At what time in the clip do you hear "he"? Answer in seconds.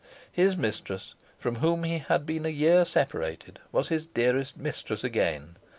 1.83-1.99